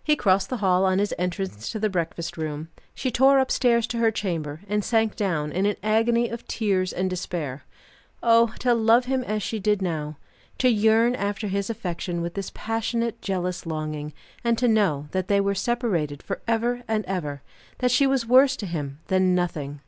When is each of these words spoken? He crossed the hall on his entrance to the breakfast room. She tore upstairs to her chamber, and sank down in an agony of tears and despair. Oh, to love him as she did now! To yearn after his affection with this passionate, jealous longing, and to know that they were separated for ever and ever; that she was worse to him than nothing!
He 0.00 0.14
crossed 0.14 0.48
the 0.48 0.58
hall 0.58 0.84
on 0.84 1.00
his 1.00 1.12
entrance 1.18 1.68
to 1.72 1.80
the 1.80 1.90
breakfast 1.90 2.36
room. 2.36 2.68
She 2.94 3.10
tore 3.10 3.40
upstairs 3.40 3.84
to 3.88 3.98
her 3.98 4.12
chamber, 4.12 4.60
and 4.68 4.84
sank 4.84 5.16
down 5.16 5.50
in 5.50 5.66
an 5.66 5.74
agony 5.82 6.28
of 6.28 6.46
tears 6.46 6.92
and 6.92 7.10
despair. 7.10 7.64
Oh, 8.22 8.54
to 8.60 8.74
love 8.74 9.06
him 9.06 9.24
as 9.24 9.42
she 9.42 9.58
did 9.58 9.82
now! 9.82 10.18
To 10.58 10.68
yearn 10.68 11.16
after 11.16 11.48
his 11.48 11.68
affection 11.68 12.20
with 12.22 12.34
this 12.34 12.52
passionate, 12.54 13.20
jealous 13.20 13.66
longing, 13.66 14.12
and 14.44 14.56
to 14.56 14.68
know 14.68 15.08
that 15.10 15.26
they 15.26 15.40
were 15.40 15.56
separated 15.56 16.22
for 16.22 16.42
ever 16.46 16.84
and 16.86 17.04
ever; 17.06 17.42
that 17.78 17.90
she 17.90 18.06
was 18.06 18.24
worse 18.24 18.54
to 18.58 18.66
him 18.66 19.00
than 19.08 19.34
nothing! 19.34 19.80